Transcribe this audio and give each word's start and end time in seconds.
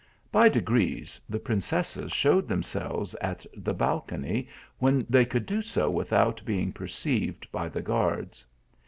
By 0.31 0.49
degrees 0.49 1.19
the 1.29 1.37
princesses 1.37 2.11
showed 2.11 2.47
themselves 2.47 3.13
at 3.21 3.45
the 3.55 3.75
balcony, 3.75 4.47
when 4.79 5.05
they 5.07 5.25
could 5.25 5.45
do 5.45 5.61
so 5.61 5.91
without 5.91 6.41
being 6.43 6.73
per 6.73 6.87
ceived 6.87 7.45
by 7.51 7.69
the 7.69 7.83
guards. 7.83 8.43